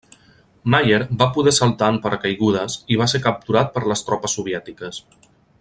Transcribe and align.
Maier 0.75 0.97
va 1.19 1.27
poder 1.35 1.53
saltar 1.57 1.91
en 1.95 2.01
paracaigudes 2.07 2.79
i 2.95 2.99
va 3.05 3.09
ser 3.15 3.23
capturat 3.29 3.73
per 3.77 3.87
les 3.93 4.05
tropes 4.09 4.39
soviètiques. 4.41 5.03